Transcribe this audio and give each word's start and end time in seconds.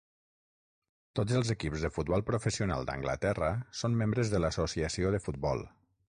Tots 1.17 1.35
els 1.39 1.51
equips 1.55 1.83
de 1.87 1.91
futbol 1.97 2.25
professional 2.29 2.87
d"Anglaterra 2.87 3.49
són 3.81 3.99
membres 3.99 4.33
de 4.35 4.39
l"Associació 4.41 5.13
de 5.17 5.21
Futbol. 5.27 5.63